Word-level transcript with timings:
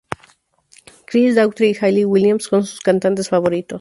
Chris 1.05 1.35
Daughtry 1.35 1.67
y 1.73 1.77
Hayley 1.79 2.05
Williams 2.05 2.45
son 2.45 2.63
sus 2.65 2.79
cantantes 2.79 3.29
favoritos. 3.29 3.69